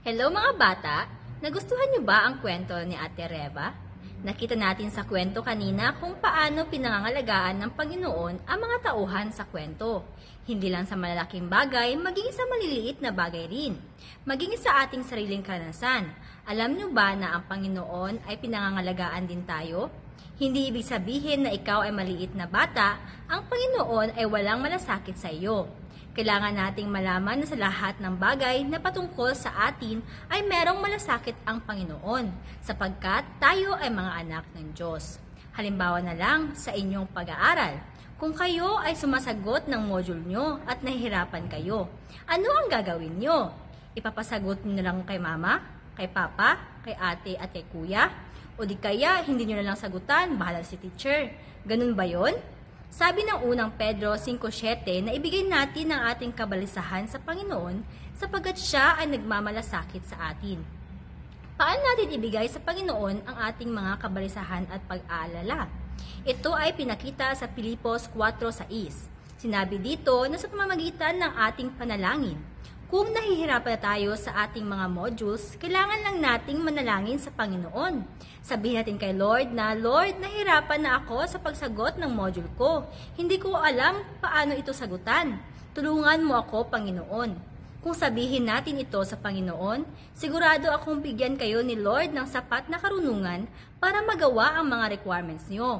Hello 0.00 0.32
mga 0.32 0.56
bata! 0.56 1.04
Nagustuhan 1.44 1.92
niyo 1.92 2.00
ba 2.00 2.24
ang 2.24 2.40
kwento 2.40 2.72
ni 2.88 2.96
Ate 2.96 3.28
Reva? 3.28 3.68
Nakita 4.24 4.56
natin 4.56 4.88
sa 4.88 5.04
kwento 5.04 5.44
kanina 5.44 5.92
kung 6.00 6.16
paano 6.16 6.64
pinangangalagaan 6.72 7.60
ng 7.60 7.76
Panginoon 7.76 8.48
ang 8.48 8.58
mga 8.64 8.76
tauhan 8.80 9.28
sa 9.28 9.44
kwento. 9.44 10.08
Hindi 10.48 10.72
lang 10.72 10.88
sa 10.88 10.96
malalaking 10.96 11.52
bagay, 11.52 12.00
maging 12.00 12.32
sa 12.32 12.48
maliliit 12.48 13.04
na 13.04 13.12
bagay 13.12 13.44
rin. 13.44 13.76
Maging 14.24 14.56
sa 14.56 14.88
ating 14.88 15.04
sariling 15.04 15.44
karanasan. 15.44 16.08
Alam 16.48 16.80
niyo 16.80 16.88
ba 16.96 17.12
na 17.12 17.36
ang 17.36 17.44
Panginoon 17.44 18.24
ay 18.24 18.40
pinangangalagaan 18.40 19.28
din 19.28 19.44
tayo? 19.44 19.92
Hindi 20.40 20.72
ibig 20.72 20.88
sabihin 20.88 21.44
na 21.44 21.52
ikaw 21.52 21.84
ay 21.84 21.92
maliit 21.92 22.32
na 22.32 22.48
bata, 22.48 22.96
ang 23.28 23.44
Panginoon 23.52 24.16
ay 24.16 24.24
walang 24.24 24.64
malasakit 24.64 25.20
sa 25.20 25.28
iyo. 25.28 25.68
Kailangan 26.10 26.58
nating 26.58 26.90
malaman 26.90 27.38
na 27.38 27.46
sa 27.46 27.54
lahat 27.54 27.94
ng 28.02 28.18
bagay 28.18 28.66
na 28.66 28.82
patungkol 28.82 29.30
sa 29.30 29.70
atin 29.70 30.02
ay 30.26 30.42
merong 30.42 30.82
malasakit 30.82 31.38
ang 31.46 31.62
Panginoon 31.62 32.34
sapagkat 32.58 33.22
tayo 33.38 33.78
ay 33.78 33.94
mga 33.94 34.26
anak 34.26 34.44
ng 34.58 34.74
Diyos. 34.74 35.22
Halimbawa 35.54 36.02
na 36.02 36.18
lang 36.18 36.58
sa 36.58 36.74
inyong 36.74 37.06
pag-aaral. 37.14 37.78
Kung 38.18 38.34
kayo 38.34 38.82
ay 38.82 38.98
sumasagot 38.98 39.70
ng 39.70 39.86
module 39.86 40.18
nyo 40.26 40.58
at 40.66 40.82
nahihirapan 40.82 41.46
kayo, 41.46 41.86
ano 42.26 42.48
ang 42.58 42.66
gagawin 42.66 43.22
nyo? 43.22 43.54
Ipapasagot 43.94 44.66
nyo 44.66 44.82
lang 44.82 45.06
kay 45.06 45.22
mama, 45.22 45.62
kay 45.94 46.10
papa, 46.10 46.82
kay 46.82 46.98
ate 46.98 47.38
at 47.38 47.54
kay 47.54 47.62
kuya? 47.70 48.10
O 48.58 48.66
di 48.66 48.74
kaya 48.74 49.22
hindi 49.22 49.46
nyo 49.46 49.62
na 49.62 49.72
lang 49.72 49.78
sagutan, 49.78 50.34
bahala 50.34 50.66
si 50.66 50.74
teacher. 50.74 51.30
Ganun 51.62 51.94
ba 51.94 52.02
yon? 52.02 52.34
Sabi 52.90 53.22
ng 53.22 53.46
unang 53.46 53.70
Pedro 53.78 54.18
5.7 54.18 55.06
na 55.06 55.14
ibigay 55.14 55.46
natin 55.46 55.94
ang 55.94 56.10
ating 56.10 56.34
kabalisahan 56.34 57.06
sa 57.06 57.22
Panginoon 57.22 57.86
sapagkat 58.18 58.58
siya 58.58 58.98
ay 58.98 59.14
nagmamalasakit 59.14 60.10
sa 60.10 60.34
atin. 60.34 60.58
Paano 61.54 61.78
natin 61.86 62.10
ibigay 62.18 62.50
sa 62.50 62.58
Panginoon 62.58 63.30
ang 63.30 63.36
ating 63.46 63.70
mga 63.70 63.94
kabalisahan 64.02 64.66
at 64.74 64.82
pag-aalala? 64.90 65.70
Ito 66.26 66.50
ay 66.50 66.74
pinakita 66.74 67.30
sa 67.38 67.46
Pilipos 67.46 68.10
4.6. 68.10 68.66
Sinabi 69.38 69.78
dito 69.78 70.26
na 70.26 70.34
sa 70.34 70.50
pamamagitan 70.50 71.14
ng 71.14 71.32
ating 71.46 71.70
panalangin, 71.78 72.42
kung 72.90 73.14
nahihirapan 73.14 73.78
na 73.78 73.80
tayo 73.86 74.10
sa 74.18 74.50
ating 74.50 74.66
mga 74.66 74.90
modules, 74.90 75.54
kailangan 75.62 76.10
lang 76.10 76.16
nating 76.18 76.58
manalangin 76.58 77.22
sa 77.22 77.30
Panginoon. 77.30 78.02
Sabihin 78.42 78.82
natin 78.82 78.98
kay 78.98 79.14
Lord 79.14 79.54
na, 79.54 79.78
Lord, 79.78 80.18
nahihirapan 80.18 80.82
na 80.82 80.98
ako 80.98 81.22
sa 81.30 81.38
pagsagot 81.38 82.02
ng 82.02 82.10
module 82.10 82.50
ko. 82.58 82.82
Hindi 83.14 83.38
ko 83.38 83.54
alam 83.54 84.02
paano 84.18 84.58
ito 84.58 84.74
sagutan. 84.74 85.38
Tulungan 85.70 86.26
mo 86.26 86.34
ako, 86.34 86.66
Panginoon. 86.66 87.30
Kung 87.78 87.94
sabihin 87.94 88.50
natin 88.50 88.82
ito 88.82 88.98
sa 89.06 89.14
Panginoon, 89.14 89.86
sigurado 90.10 90.66
akong 90.74 90.98
bigyan 90.98 91.38
kayo 91.38 91.62
ni 91.62 91.78
Lord 91.78 92.10
ng 92.10 92.26
sapat 92.26 92.66
na 92.66 92.82
karunungan 92.82 93.46
para 93.78 94.02
magawa 94.02 94.58
ang 94.58 94.66
mga 94.66 94.98
requirements 94.98 95.46
niyo. 95.46 95.78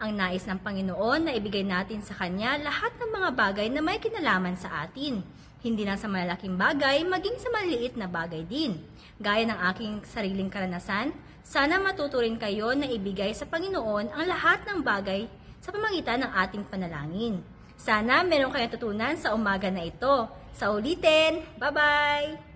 Ang 0.00 0.16
nais 0.16 0.48
ng 0.48 0.56
Panginoon 0.64 1.28
na 1.28 1.32
ibigay 1.36 1.60
natin 1.60 2.00
sa 2.00 2.16
Kanya 2.16 2.56
lahat 2.56 2.88
ng 2.96 3.20
mga 3.20 3.30
bagay 3.36 3.68
na 3.68 3.84
may 3.84 4.00
kinalaman 4.00 4.56
sa 4.56 4.88
atin. 4.88 5.20
Hindi 5.60 5.84
lang 5.84 6.00
sa 6.00 6.08
malalaking 6.08 6.56
bagay, 6.56 7.04
maging 7.04 7.36
sa 7.36 7.52
maliit 7.52 8.00
na 8.00 8.08
bagay 8.08 8.48
din. 8.48 8.80
Gaya 9.20 9.44
ng 9.44 9.60
aking 9.68 9.92
sariling 10.08 10.48
karanasan, 10.48 11.12
sana 11.44 11.76
matuto 11.76 12.16
rin 12.24 12.40
kayo 12.40 12.72
na 12.72 12.88
ibigay 12.88 13.36
sa 13.36 13.44
Panginoon 13.44 14.08
ang 14.16 14.24
lahat 14.24 14.64
ng 14.64 14.80
bagay 14.80 15.28
sa 15.60 15.68
pamagitan 15.68 16.24
ng 16.24 16.32
ating 16.32 16.64
panalangin. 16.64 17.44
Sana 17.76 18.24
meron 18.24 18.48
kayong 18.48 18.72
tutunan 18.72 19.20
sa 19.20 19.36
umaga 19.36 19.68
na 19.68 19.84
ito. 19.84 20.32
Sa 20.56 20.72
ulitin, 20.72 21.44
bye-bye! 21.60 22.49